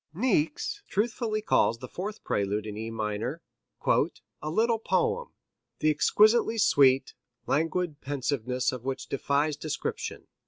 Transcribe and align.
Niecks 0.15 0.81
truthfully 0.87 1.43
calls 1.43 1.77
the 1.77 1.87
fourth 1.87 2.23
prelude 2.23 2.65
in 2.65 2.75
E 2.75 2.89
minor 2.89 3.39
"a 3.87 4.49
little 4.49 4.79
poem, 4.79 5.35
the 5.77 5.91
exquisitely 5.91 6.57
sweet, 6.57 7.13
languid 7.45 8.01
pensiveness 8.01 8.71
of 8.71 8.83
which 8.83 9.05
defies 9.09 9.55
description. 9.55 10.25